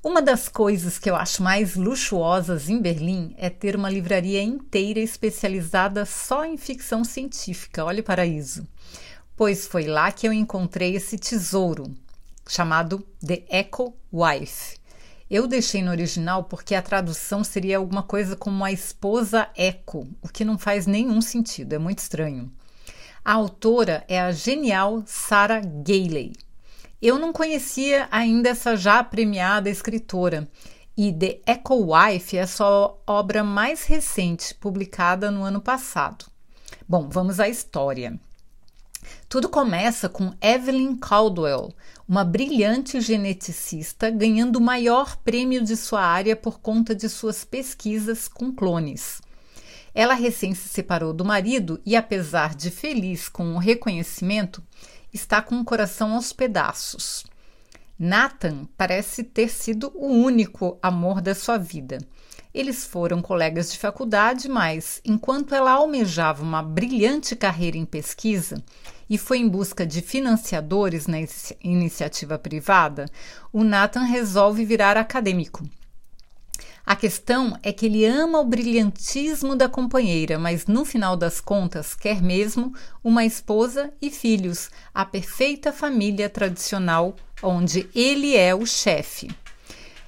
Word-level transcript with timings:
Uma 0.00 0.22
das 0.22 0.48
coisas 0.48 0.96
que 0.96 1.10
eu 1.10 1.16
acho 1.16 1.42
mais 1.42 1.74
luxuosas 1.74 2.68
em 2.68 2.80
Berlim 2.80 3.34
é 3.36 3.50
ter 3.50 3.74
uma 3.74 3.90
livraria 3.90 4.40
inteira 4.40 5.00
especializada 5.00 6.06
só 6.06 6.44
em 6.44 6.56
ficção 6.56 7.02
científica. 7.02 7.84
Olha 7.84 8.00
o 8.00 8.04
paraíso! 8.04 8.64
Pois 9.36 9.66
foi 9.66 9.86
lá 9.86 10.12
que 10.12 10.26
eu 10.26 10.32
encontrei 10.32 10.94
esse 10.94 11.18
tesouro, 11.18 11.92
chamado 12.48 13.04
The 13.26 13.42
Echo 13.50 13.92
Wife. 14.12 14.78
Eu 15.28 15.48
deixei 15.48 15.82
no 15.82 15.90
original 15.90 16.44
porque 16.44 16.76
a 16.76 16.82
tradução 16.82 17.42
seria 17.42 17.78
alguma 17.78 18.04
coisa 18.04 18.36
como 18.36 18.64
a 18.64 18.70
esposa 18.70 19.48
Echo, 19.56 20.06
o 20.22 20.28
que 20.28 20.44
não 20.44 20.56
faz 20.56 20.86
nenhum 20.86 21.20
sentido, 21.20 21.72
é 21.72 21.78
muito 21.78 21.98
estranho. 21.98 22.52
A 23.24 23.32
autora 23.32 24.04
é 24.06 24.20
a 24.20 24.30
genial 24.30 25.02
Sarah 25.06 25.60
Gailey. 25.60 26.34
Eu 27.00 27.16
não 27.16 27.32
conhecia 27.32 28.08
ainda 28.10 28.48
essa 28.48 28.76
já 28.76 29.04
premiada 29.04 29.70
escritora. 29.70 30.48
E 30.96 31.12
The 31.12 31.40
Echo 31.46 31.92
Wife 31.94 32.36
é 32.36 32.42
a 32.42 32.46
sua 32.46 32.98
obra 33.06 33.44
mais 33.44 33.84
recente, 33.84 34.52
publicada 34.56 35.30
no 35.30 35.44
ano 35.44 35.60
passado. 35.60 36.24
Bom, 36.88 37.08
vamos 37.08 37.38
à 37.38 37.48
história. 37.48 38.18
Tudo 39.28 39.48
começa 39.48 40.08
com 40.08 40.34
Evelyn 40.40 40.96
Caldwell, 40.96 41.72
uma 42.08 42.24
brilhante 42.24 43.00
geneticista 43.00 44.10
ganhando 44.10 44.56
o 44.56 44.60
maior 44.60 45.16
prêmio 45.18 45.62
de 45.62 45.76
sua 45.76 46.02
área 46.02 46.34
por 46.34 46.58
conta 46.58 46.96
de 46.96 47.08
suas 47.08 47.44
pesquisas 47.44 48.26
com 48.26 48.52
clones. 48.52 49.22
Ela 49.94 50.14
recém 50.14 50.52
se 50.52 50.68
separou 50.68 51.12
do 51.12 51.24
marido 51.24 51.80
e, 51.86 51.94
apesar 51.94 52.56
de 52.56 52.70
feliz 52.70 53.28
com 53.28 53.54
o 53.54 53.58
reconhecimento, 53.58 54.62
está 55.12 55.40
com 55.42 55.58
o 55.60 55.64
coração 55.64 56.14
aos 56.14 56.32
pedaços. 56.32 57.24
Nathan 57.98 58.68
parece 58.76 59.24
ter 59.24 59.48
sido 59.48 59.90
o 59.94 60.06
único 60.06 60.78
amor 60.80 61.20
da 61.20 61.34
sua 61.34 61.58
vida. 61.58 61.98
Eles 62.54 62.84
foram 62.84 63.20
colegas 63.20 63.72
de 63.72 63.78
faculdade, 63.78 64.48
mas 64.48 65.00
enquanto 65.04 65.54
ela 65.54 65.72
almejava 65.72 66.42
uma 66.42 66.62
brilhante 66.62 67.36
carreira 67.36 67.76
em 67.76 67.84
pesquisa 67.84 68.62
e 69.10 69.18
foi 69.18 69.38
em 69.38 69.48
busca 69.48 69.86
de 69.86 70.00
financiadores 70.00 71.06
na 71.06 71.18
iniciativa 71.62 72.38
privada, 72.38 73.06
o 73.52 73.64
Nathan 73.64 74.02
resolve 74.02 74.64
virar 74.64 74.96
acadêmico. 74.96 75.62
A 76.88 76.96
questão 76.96 77.54
é 77.62 77.70
que 77.70 77.84
ele 77.84 78.06
ama 78.06 78.40
o 78.40 78.46
brilhantismo 78.46 79.54
da 79.54 79.68
companheira, 79.68 80.38
mas 80.38 80.66
no 80.66 80.86
final 80.86 81.18
das 81.18 81.38
contas 81.38 81.94
quer 81.94 82.22
mesmo 82.22 82.72
uma 83.04 83.26
esposa 83.26 83.92
e 84.00 84.10
filhos, 84.10 84.70
a 84.94 85.04
perfeita 85.04 85.70
família 85.70 86.30
tradicional 86.30 87.14
onde 87.42 87.86
ele 87.94 88.34
é 88.34 88.54
o 88.54 88.64
chefe. 88.64 89.28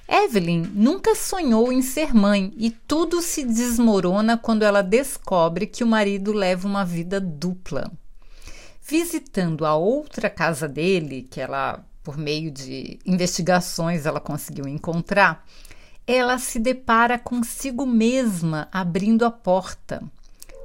Evelyn 0.09 0.71
nunca 0.73 1.13
sonhou 1.13 1.71
em 1.71 1.83
ser 1.83 2.15
mãe 2.15 2.51
e 2.57 2.71
tudo 2.71 3.21
se 3.21 3.45
desmorona 3.45 4.35
quando 4.35 4.63
ela 4.63 4.81
descobre 4.81 5.67
que 5.67 5.83
o 5.83 5.87
marido 5.87 6.33
leva 6.33 6.67
uma 6.67 6.83
vida 6.83 7.21
dupla. 7.21 7.91
Visitando 8.81 9.67
a 9.67 9.75
outra 9.75 10.31
casa 10.31 10.67
dele, 10.67 11.27
que 11.29 11.39
ela, 11.39 11.85
por 12.01 12.17
meio 12.17 12.49
de 12.49 12.97
investigações, 13.05 14.07
ela 14.07 14.19
conseguiu 14.19 14.67
encontrar, 14.67 15.45
ela 16.13 16.37
se 16.37 16.59
depara 16.59 17.17
consigo 17.17 17.85
mesma 17.85 18.67
abrindo 18.69 19.23
a 19.23 19.31
porta, 19.31 20.03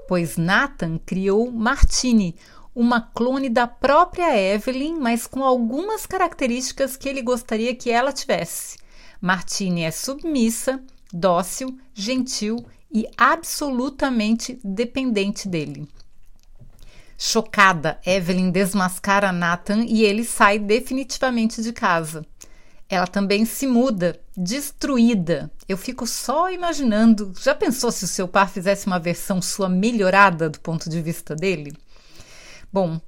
pois 0.08 0.36
Nathan 0.36 0.98
criou 0.98 1.52
Martini, 1.52 2.34
uma 2.74 3.00
clone 3.00 3.48
da 3.48 3.64
própria 3.64 4.36
Evelyn, 4.36 4.98
mas 4.98 5.24
com 5.24 5.44
algumas 5.44 6.04
características 6.04 6.96
que 6.96 7.08
ele 7.08 7.22
gostaria 7.22 7.74
que 7.76 7.90
ela 7.90 8.12
tivesse. 8.12 8.76
Martini 9.20 9.84
é 9.84 9.92
submissa, 9.92 10.82
dócil, 11.12 11.78
gentil 11.94 12.66
e 12.92 13.06
absolutamente 13.16 14.58
dependente 14.64 15.48
dele. 15.48 15.88
Chocada, 17.16 18.00
Evelyn 18.04 18.50
desmascara 18.50 19.30
Nathan 19.30 19.84
e 19.84 20.02
ele 20.02 20.24
sai 20.24 20.58
definitivamente 20.58 21.62
de 21.62 21.72
casa. 21.72 22.26
Ela 22.88 23.06
também 23.06 23.44
se 23.44 23.66
muda, 23.66 24.18
destruída. 24.36 25.50
Eu 25.68 25.76
fico 25.76 26.06
só 26.06 26.50
imaginando. 26.50 27.32
Já 27.40 27.54
pensou 27.54 27.90
se 27.90 28.04
o 28.04 28.08
seu 28.08 28.28
par 28.28 28.48
fizesse 28.48 28.86
uma 28.86 28.98
versão 28.98 29.42
sua 29.42 29.68
melhorada 29.68 30.48
do 30.48 30.60
ponto 30.60 30.88
de 30.88 31.02
vista 31.02 31.34
dele? 31.34 31.76
Bom, 32.72 33.00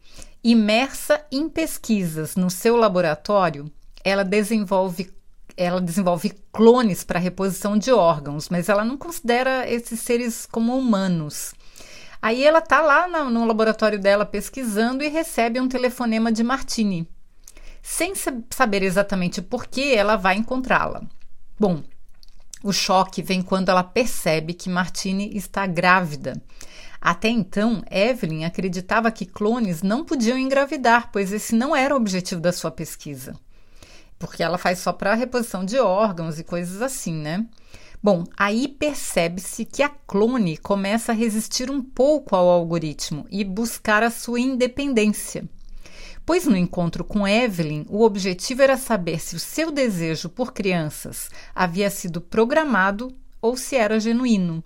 imersa 0.42 1.24
em 1.30 1.48
pesquisas 1.48 2.34
no 2.34 2.50
seu 2.50 2.76
laboratório, 2.76 3.70
ela 4.04 4.24
desenvolve 4.24 5.12
ela 5.56 5.80
desenvolve 5.80 6.30
clones 6.52 7.02
para 7.02 7.18
reposição 7.18 7.76
de 7.76 7.90
órgãos, 7.90 8.48
mas 8.48 8.68
ela 8.68 8.84
não 8.84 8.96
considera 8.96 9.68
esses 9.68 9.98
seres 9.98 10.46
como 10.46 10.78
humanos. 10.78 11.52
Aí 12.22 12.44
ela 12.44 12.60
está 12.60 12.80
lá 12.80 13.08
no, 13.28 13.44
laboratório 13.44 13.98
dela 13.98 14.24
pesquisando 14.24 15.02
e 15.02 15.08
recebe 15.08 15.60
um 15.60 15.68
telefonema 15.68 16.30
de 16.30 16.44
Martini, 16.44 17.08
sem 17.82 18.12
saber 18.50 18.82
exatamente 18.82 19.40
por 19.40 19.66
que 19.66 19.94
ela 19.94 20.16
vai 20.16 20.36
encontrá-la. 20.36 21.02
Bom, 21.58 21.82
o 22.62 22.72
choque 22.72 23.22
vem 23.22 23.40
quando 23.40 23.68
ela 23.68 23.84
percebe 23.84 24.52
que 24.52 24.68
Martine 24.68 25.36
está 25.36 25.66
grávida. 25.66 26.40
Até 27.00 27.28
então, 27.28 27.82
Evelyn 27.90 28.44
acreditava 28.44 29.10
que 29.12 29.24
clones 29.24 29.82
não 29.82 30.04
podiam 30.04 30.36
engravidar, 30.36 31.10
pois 31.12 31.32
esse 31.32 31.54
não 31.54 31.74
era 31.74 31.94
o 31.94 31.96
objetivo 31.96 32.40
da 32.40 32.52
sua 32.52 32.70
pesquisa. 32.70 33.34
Porque 34.18 34.42
ela 34.42 34.58
faz 34.58 34.80
só 34.80 34.92
para 34.92 35.14
reposição 35.14 35.64
de 35.64 35.78
órgãos 35.78 36.40
e 36.40 36.44
coisas 36.44 36.82
assim, 36.82 37.14
né? 37.14 37.46
Bom, 38.02 38.24
aí 38.36 38.66
percebe-se 38.68 39.64
que 39.64 39.82
a 39.82 39.88
clone 39.88 40.56
começa 40.56 41.12
a 41.12 41.14
resistir 41.14 41.70
um 41.70 41.82
pouco 41.82 42.34
ao 42.34 42.48
algoritmo 42.48 43.26
e 43.30 43.44
buscar 43.44 44.02
a 44.02 44.10
sua 44.10 44.40
independência. 44.40 45.48
Pois 46.28 46.44
no 46.44 46.58
encontro 46.58 47.04
com 47.04 47.26
Evelyn, 47.26 47.86
o 47.88 48.02
objetivo 48.02 48.60
era 48.60 48.76
saber 48.76 49.18
se 49.18 49.34
o 49.34 49.38
seu 49.38 49.70
desejo 49.70 50.28
por 50.28 50.52
crianças 50.52 51.30
havia 51.54 51.88
sido 51.88 52.20
programado 52.20 53.16
ou 53.40 53.56
se 53.56 53.76
era 53.76 53.98
genuíno. 53.98 54.62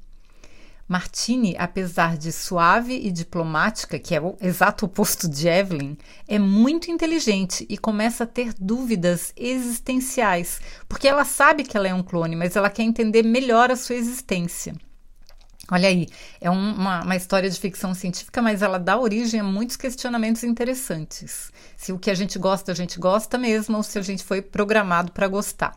Martini, 0.88 1.54
apesar 1.56 2.16
de 2.16 2.32
suave 2.32 2.94
e 2.94 3.12
diplomática, 3.12 3.96
que 3.96 4.12
é 4.12 4.20
o 4.20 4.36
exato 4.40 4.86
oposto 4.86 5.28
de 5.28 5.46
Evelyn, 5.46 5.96
é 6.26 6.36
muito 6.36 6.90
inteligente 6.90 7.64
e 7.68 7.78
começa 7.78 8.24
a 8.24 8.26
ter 8.26 8.52
dúvidas 8.58 9.32
existenciais, 9.36 10.60
porque 10.88 11.06
ela 11.06 11.24
sabe 11.24 11.62
que 11.62 11.76
ela 11.76 11.86
é 11.86 11.94
um 11.94 12.02
clone, 12.02 12.34
mas 12.34 12.56
ela 12.56 12.70
quer 12.70 12.82
entender 12.82 13.22
melhor 13.22 13.70
a 13.70 13.76
sua 13.76 13.94
existência. 13.94 14.74
Olha 15.72 15.88
aí, 15.88 16.06
é 16.38 16.50
um, 16.50 16.74
uma, 16.74 17.02
uma, 17.02 17.16
história 17.16 17.48
de 17.48 17.58
ficção 17.58 17.94
científica, 17.94 18.42
mas 18.42 18.60
ela 18.60 18.78
dá 18.78 18.98
origem 18.98 19.40
a 19.40 19.42
muitos 19.42 19.74
questionamentos 19.74 20.44
interessantes. 20.44 21.50
Se 21.78 21.94
o 21.94 21.98
que 21.98 22.10
a 22.10 22.14
gente 22.14 22.38
gosta, 22.38 22.72
a 22.72 22.74
gente 22.74 22.98
gosta 22.98 23.38
mesmo, 23.38 23.78
ou 23.78 23.82
se 23.82 23.98
a 23.98 24.02
gente 24.02 24.22
foi 24.22 24.42
programado 24.42 25.12
para 25.12 25.26
gostar. 25.26 25.74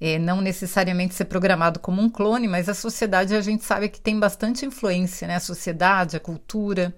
É, 0.00 0.18
não 0.18 0.40
necessariamente 0.40 1.14
ser 1.14 1.26
programado 1.26 1.78
como 1.78 2.02
um 2.02 2.10
clone, 2.10 2.48
mas 2.48 2.68
a 2.68 2.74
sociedade 2.74 3.32
a 3.36 3.40
gente 3.40 3.62
sabe 3.62 3.88
que 3.88 4.00
tem 4.00 4.18
bastante 4.18 4.66
influência, 4.66 5.28
né? 5.28 5.36
A 5.36 5.40
sociedade, 5.40 6.16
a 6.16 6.20
cultura. 6.20 6.92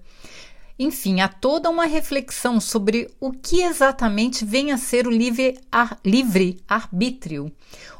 Enfim, 0.77 1.21
há 1.21 1.27
toda 1.29 1.69
uma 1.69 1.85
reflexão 1.85 2.59
sobre 2.59 3.09
o 3.19 3.31
que 3.31 3.61
exatamente 3.61 4.43
vem 4.43 4.73
a 4.73 4.77
ser 4.77 5.07
o 5.07 5.11
livre, 5.11 5.57
ar, 5.71 5.97
livre 6.03 6.61
arbítrio, 6.67 7.49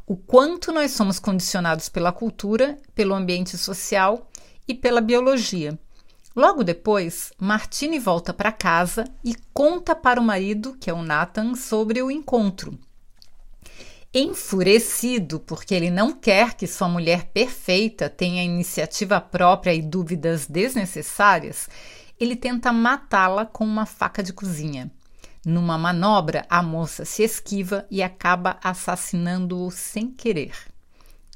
o 0.05 0.17
quanto 0.17 0.73
nós 0.73 0.91
somos 0.91 1.17
condicionados 1.17 1.87
pela 1.87 2.11
cultura, 2.11 2.77
pelo 2.93 3.15
ambiente 3.15 3.57
social 3.57 4.29
e 4.67 4.73
pela 4.73 4.99
biologia. 4.99 5.79
Logo 6.35 6.65
depois, 6.65 7.31
Martine 7.39 7.97
volta 7.97 8.33
para 8.33 8.51
casa 8.51 9.05
e 9.23 9.33
conta 9.53 9.95
para 9.95 10.19
o 10.19 10.23
marido, 10.23 10.75
que 10.77 10.89
é 10.89 10.93
o 10.93 11.01
Nathan, 11.01 11.55
sobre 11.55 12.01
o 12.01 12.11
encontro. 12.11 12.77
Enfurecido 14.13 15.39
porque 15.39 15.73
ele 15.73 15.89
não 15.89 16.11
quer 16.11 16.55
que 16.55 16.67
sua 16.67 16.89
mulher 16.89 17.29
perfeita 17.33 18.09
tenha 18.09 18.43
iniciativa 18.43 19.21
própria 19.21 19.73
e 19.73 19.81
dúvidas 19.81 20.45
desnecessárias, 20.45 21.69
ele 22.19 22.35
tenta 22.35 22.71
matá-la 22.71 23.45
com 23.45 23.65
uma 23.65 23.85
faca 23.85 24.23
de 24.23 24.33
cozinha. 24.33 24.91
Numa 25.45 25.77
manobra, 25.77 26.45
a 26.49 26.63
moça 26.63 27.05
se 27.05 27.23
esquiva 27.23 27.85
e 27.91 28.01
acaba 28.01 28.57
assassinando-o 28.63 29.69
sem 29.69 30.09
querer. 30.09 30.53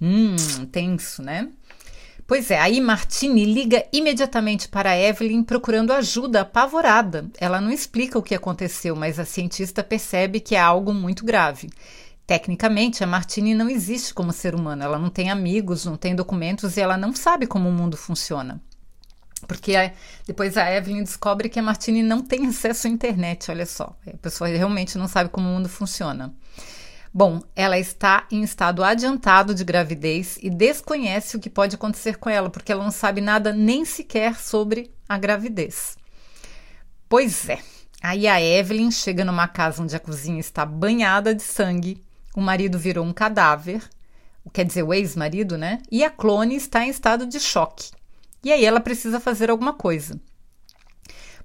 Hum, 0.01 0.35
tenso, 0.71 1.21
né? 1.21 1.49
Pois 2.25 2.51
é, 2.51 2.59
aí 2.59 2.79
Martini 2.79 3.43
liga 3.43 3.85
imediatamente 3.91 4.67
para 4.67 4.97
Evelyn 4.97 5.43
procurando 5.43 5.91
ajuda, 5.91 6.41
apavorada. 6.41 7.27
Ela 7.39 7.59
não 7.59 7.71
explica 7.71 8.19
o 8.19 8.23
que 8.23 8.35
aconteceu, 8.35 8.95
mas 8.95 9.19
a 9.19 9.25
cientista 9.25 9.83
percebe 9.83 10.39
que 10.39 10.55
é 10.55 10.59
algo 10.59 10.93
muito 10.93 11.25
grave. 11.25 11.69
Tecnicamente, 12.27 13.03
a 13.03 13.07
Martini 13.07 13.55
não 13.55 13.67
existe 13.67 14.13
como 14.13 14.31
ser 14.31 14.53
humano. 14.53 14.83
Ela 14.83 14.99
não 14.99 15.09
tem 15.09 15.31
amigos, 15.31 15.85
não 15.85 15.97
tem 15.97 16.15
documentos 16.15 16.77
e 16.77 16.81
ela 16.81 16.95
não 16.95 17.15
sabe 17.15 17.47
como 17.47 17.67
o 17.67 17.73
mundo 17.73 17.97
funciona. 17.97 18.61
Porque 19.49 19.73
depois 20.27 20.55
a 20.57 20.71
Evelyn 20.71 21.01
descobre 21.01 21.49
que 21.49 21.57
a 21.57 21.63
Martini 21.63 22.03
não 22.03 22.21
tem 22.21 22.45
acesso 22.45 22.85
à 22.85 22.89
internet, 22.89 23.49
olha 23.49 23.65
só. 23.65 23.97
A 24.05 24.15
pessoa 24.17 24.47
realmente 24.47 24.95
não 24.95 25.07
sabe 25.07 25.31
como 25.31 25.49
o 25.49 25.51
mundo 25.51 25.67
funciona. 25.67 26.31
Bom, 27.11 27.41
ela 27.55 27.79
está 27.79 28.27
em 28.31 28.43
estado 28.43 28.83
adiantado 28.83 29.55
de 29.55 29.63
gravidez 29.63 30.37
e 30.43 30.51
desconhece 30.51 31.35
o 31.35 31.39
que 31.39 31.49
pode 31.49 31.73
acontecer 31.73 32.17
com 32.17 32.29
ela, 32.29 32.51
porque 32.51 32.71
ela 32.71 32.83
não 32.83 32.91
sabe 32.91 33.21
nada 33.21 33.51
nem 33.51 33.83
sequer 33.85 34.35
sobre 34.35 34.93
a 35.09 35.17
gravidez. 35.17 35.97
Pois 37.09 37.49
é. 37.49 37.57
Aí 38.03 38.27
a 38.27 38.39
Evelyn 38.39 38.91
chega 38.91 39.25
numa 39.25 39.47
casa 39.47 39.81
onde 39.81 39.95
a 39.95 39.99
cozinha 39.99 40.39
está 40.39 40.63
banhada 40.63 41.33
de 41.33 41.41
sangue, 41.41 42.03
o 42.35 42.39
marido 42.39 42.77
virou 42.77 43.03
um 43.03 43.11
cadáver, 43.11 43.81
quer 44.53 44.63
dizer, 44.63 44.83
o 44.83 44.93
ex-marido, 44.93 45.57
né? 45.57 45.81
E 45.91 46.03
a 46.03 46.11
clone 46.11 46.55
está 46.55 46.85
em 46.85 46.89
estado 46.89 47.25
de 47.25 47.39
choque. 47.39 47.89
E 48.43 48.51
aí 48.51 48.63
ela 48.63 48.79
precisa 48.79 49.19
fazer 49.19 49.49
alguma 49.49 49.73
coisa. 49.73 50.19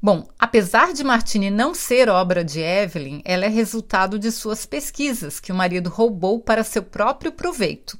Bom, 0.00 0.28
apesar 0.38 0.92
de 0.92 1.02
Martini 1.02 1.50
não 1.50 1.74
ser 1.74 2.08
obra 2.08 2.44
de 2.44 2.60
Evelyn, 2.60 3.22
ela 3.24 3.46
é 3.46 3.48
resultado 3.48 4.18
de 4.18 4.30
suas 4.30 4.66
pesquisas 4.66 5.40
que 5.40 5.50
o 5.50 5.54
marido 5.54 5.88
roubou 5.88 6.40
para 6.40 6.62
seu 6.62 6.82
próprio 6.82 7.32
proveito. 7.32 7.98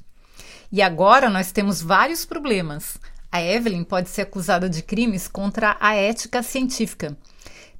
E 0.71 0.81
agora 0.81 1.29
nós 1.29 1.51
temos 1.51 1.81
vários 1.81 2.23
problemas. 2.23 2.97
A 3.31 3.41
Evelyn 3.41 3.83
pode 3.83 4.09
ser 4.09 4.21
acusada 4.21 4.69
de 4.69 4.83
crimes 4.83 5.27
contra 5.27 5.75
a 5.79 5.95
ética 5.95 6.43
científica. 6.43 7.17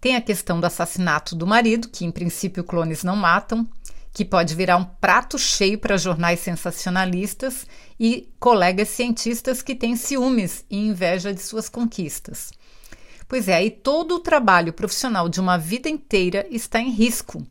Tem 0.02 0.16
a 0.16 0.22
questão 0.22 0.60
do 0.60 0.66
assassinato 0.66 1.36
do 1.36 1.46
marido, 1.46 1.90
que 1.90 2.04
em 2.04 2.12
princípio 2.12 2.64
clones 2.64 3.04
não 3.04 3.16
matam, 3.16 3.68
que 4.16 4.24
pode 4.24 4.56
virar 4.56 4.78
um 4.78 4.86
prato 4.86 5.38
cheio 5.38 5.78
para 5.78 5.98
jornais 5.98 6.40
sensacionalistas 6.40 7.68
e 8.00 8.34
colegas 8.40 8.88
cientistas 8.88 9.62
que 9.62 9.76
têm 9.76 9.98
ciúmes 9.98 10.64
e 10.70 10.78
inveja 10.78 11.34
de 11.34 11.42
suas 11.42 11.68
conquistas. 11.68 12.54
Pois 13.28 13.50
é, 13.50 13.56
aí 13.56 13.70
todo 13.70 14.16
o 14.16 14.20
trabalho 14.22 14.72
profissional 14.72 15.28
de 15.28 15.42
uma 15.42 15.58
vida 15.58 15.90
inteira 15.90 16.48
está 16.50 16.80
em 16.80 16.92
risco. 16.92 17.46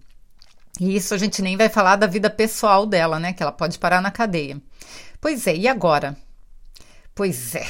E 0.80 0.96
isso 0.96 1.12
a 1.12 1.18
gente 1.18 1.42
nem 1.42 1.54
vai 1.54 1.68
falar 1.68 1.96
da 1.96 2.06
vida 2.06 2.30
pessoal 2.30 2.86
dela, 2.86 3.20
né? 3.20 3.34
Que 3.34 3.42
ela 3.42 3.52
pode 3.52 3.78
parar 3.78 4.00
na 4.00 4.10
cadeia. 4.10 4.58
Pois 5.20 5.46
é, 5.46 5.54
e 5.54 5.68
agora? 5.68 6.16
Pois 7.14 7.54
é. 7.54 7.66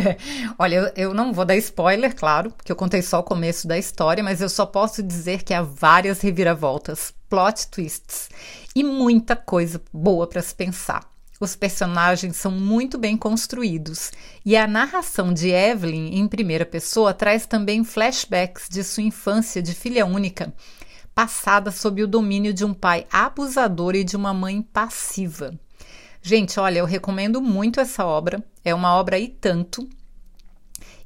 Olha, 0.58 0.76
eu, 0.76 0.92
eu, 0.96 1.14
não 1.14 1.32
vou 1.32 1.46
dar 1.46 1.56
spoiler, 1.56 2.14
claro, 2.14 2.50
porque 2.50 2.70
eu 2.70 2.76
contei 2.76 3.00
só 3.00 3.20
o 3.20 3.24
começo 3.24 3.66
da 3.66 3.78
história, 3.78 4.22
mas 4.22 4.42
eu 4.42 4.50
só 4.50 4.66
posso 4.66 5.02
dizer 5.02 5.42
que 5.42 5.54
há 5.54 5.62
várias 5.62 6.20
reviravoltas, 6.20 7.14
plot 7.34 7.66
twists 7.66 8.30
e 8.76 8.84
muita 8.84 9.34
coisa 9.34 9.82
boa 9.92 10.24
para 10.24 10.40
se 10.40 10.54
pensar. 10.54 11.02
Os 11.40 11.56
personagens 11.56 12.36
são 12.36 12.52
muito 12.52 12.96
bem 12.96 13.16
construídos 13.16 14.12
e 14.46 14.56
a 14.56 14.68
narração 14.68 15.34
de 15.34 15.50
Evelyn 15.50 16.16
em 16.16 16.28
primeira 16.28 16.64
pessoa 16.64 17.12
traz 17.12 17.44
também 17.44 17.82
flashbacks 17.82 18.68
de 18.68 18.84
sua 18.84 19.02
infância 19.02 19.60
de 19.60 19.74
filha 19.74 20.06
única, 20.06 20.54
passada 21.12 21.72
sob 21.72 22.04
o 22.04 22.06
domínio 22.06 22.54
de 22.54 22.64
um 22.64 22.72
pai 22.72 23.04
abusador 23.10 23.96
e 23.96 24.04
de 24.04 24.14
uma 24.14 24.32
mãe 24.32 24.62
passiva. 24.62 25.58
Gente, 26.22 26.60
olha, 26.60 26.78
eu 26.78 26.86
recomendo 26.86 27.42
muito 27.42 27.80
essa 27.80 28.06
obra, 28.06 28.44
é 28.64 28.72
uma 28.72 28.94
obra 28.94 29.18
e 29.18 29.26
tanto. 29.26 29.88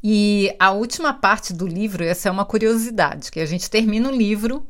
E 0.05 0.55
a 0.59 0.73
última 0.73 1.15
parte 1.15 1.55
do 1.55 1.67
livro, 1.67 2.05
essa 2.05 2.29
é 2.29 2.31
uma 2.31 2.45
curiosidade, 2.45 3.31
que 3.31 3.41
a 3.41 3.47
gente 3.47 3.71
termina 3.71 4.11
o 4.11 4.15
livro, 4.15 4.67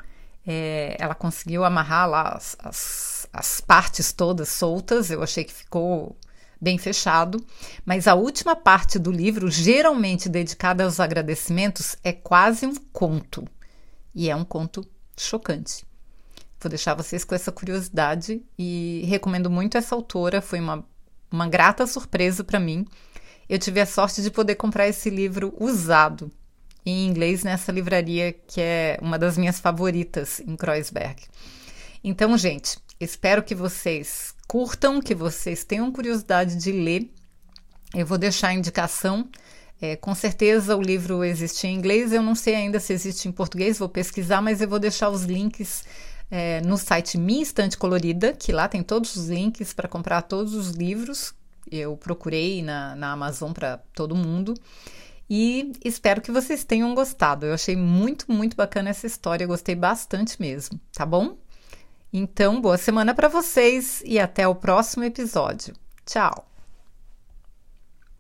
é, 0.48 0.96
ela 0.98 1.14
conseguiu 1.14 1.64
amarrar 1.64 2.08
lá 2.08 2.22
as, 2.34 2.56
as 2.58 3.18
as 3.32 3.60
partes 3.60 4.12
todas 4.12 4.48
soltas, 4.48 5.10
eu 5.10 5.22
achei 5.22 5.44
que 5.44 5.52
ficou 5.52 6.16
bem 6.60 6.76
fechado, 6.76 7.44
mas 7.84 8.08
a 8.08 8.14
última 8.14 8.56
parte 8.56 8.98
do 8.98 9.12
livro, 9.12 9.50
geralmente 9.50 10.28
dedicada 10.28 10.84
aos 10.84 10.98
agradecimentos, 10.98 11.96
é 12.02 12.12
quase 12.12 12.66
um 12.66 12.74
conto. 12.92 13.46
E 14.14 14.28
é 14.28 14.34
um 14.34 14.44
conto 14.44 14.84
chocante. 15.16 15.86
Vou 16.60 16.68
deixar 16.68 16.94
vocês 16.94 17.22
com 17.22 17.34
essa 17.34 17.52
curiosidade 17.52 18.42
e 18.58 19.04
recomendo 19.06 19.48
muito 19.48 19.78
essa 19.78 19.94
autora, 19.94 20.42
foi 20.42 20.58
uma, 20.58 20.84
uma 21.30 21.48
grata 21.48 21.86
surpresa 21.86 22.42
para 22.42 22.58
mim. 22.58 22.84
Eu 23.48 23.58
tive 23.58 23.80
a 23.80 23.86
sorte 23.86 24.20
de 24.20 24.30
poder 24.30 24.56
comprar 24.56 24.88
esse 24.88 25.08
livro 25.08 25.54
usado 25.58 26.30
em 26.90 27.06
inglês 27.06 27.44
nessa 27.44 27.72
livraria 27.72 28.32
que 28.32 28.60
é 28.60 28.98
uma 29.00 29.18
das 29.18 29.36
minhas 29.36 29.60
favoritas 29.60 30.40
em 30.40 30.56
Kreuzberg. 30.56 31.22
Então, 32.02 32.36
gente, 32.38 32.78
Espero 33.00 33.44
que 33.44 33.54
vocês 33.54 34.34
curtam, 34.48 35.00
que 35.00 35.14
vocês 35.14 35.62
tenham 35.62 35.92
curiosidade 35.92 36.56
de 36.56 36.72
ler. 36.72 37.08
Eu 37.94 38.04
vou 38.04 38.18
deixar 38.18 38.48
a 38.48 38.54
indicação. 38.54 39.28
É, 39.80 39.94
com 39.94 40.12
certeza 40.16 40.76
o 40.76 40.82
livro 40.82 41.22
existe 41.22 41.68
em 41.68 41.76
inglês, 41.76 42.12
eu 42.12 42.20
não 42.20 42.34
sei 42.34 42.56
ainda 42.56 42.80
se 42.80 42.92
existe 42.92 43.28
em 43.28 43.32
português, 43.32 43.78
vou 43.78 43.88
pesquisar, 43.88 44.42
mas 44.42 44.60
eu 44.60 44.68
vou 44.68 44.80
deixar 44.80 45.08
os 45.08 45.22
links 45.22 45.84
é, 46.28 46.60
no 46.62 46.76
site 46.76 47.16
Minha 47.16 47.44
Estante 47.44 47.78
Colorida, 47.78 48.32
que 48.32 48.50
lá 48.50 48.66
tem 48.66 48.82
todos 48.82 49.14
os 49.14 49.28
links 49.28 49.72
para 49.72 49.86
comprar 49.86 50.22
todos 50.22 50.54
os 50.54 50.70
livros. 50.70 51.32
Eu 51.70 51.96
procurei 51.96 52.60
na, 52.64 52.96
na 52.96 53.12
Amazon 53.12 53.52
para 53.52 53.78
todo 53.94 54.16
mundo. 54.16 54.54
E 55.30 55.72
espero 55.84 56.20
que 56.20 56.32
vocês 56.32 56.64
tenham 56.64 56.94
gostado. 56.94 57.46
Eu 57.46 57.54
achei 57.54 57.76
muito, 57.76 58.30
muito 58.32 58.56
bacana 58.56 58.90
essa 58.90 59.06
história, 59.06 59.46
gostei 59.46 59.74
bastante 59.74 60.40
mesmo, 60.40 60.80
tá 60.92 61.04
bom? 61.04 61.36
Então, 62.12 62.60
boa 62.60 62.78
semana 62.78 63.14
para 63.14 63.28
vocês 63.28 64.02
e 64.04 64.18
até 64.18 64.48
o 64.48 64.54
próximo 64.54 65.04
episódio. 65.04 65.74
Tchau! 66.06 66.57